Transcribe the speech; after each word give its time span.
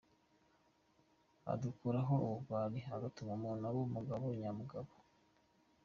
Adukuraho 1.53 2.13
ubugwari, 2.25 2.79
agatuma 2.95 3.31
umuntu 3.37 3.63
aba 3.69 3.79
umugabo 3.87 4.25
nya 4.39 4.51
mugabo. 4.57 4.91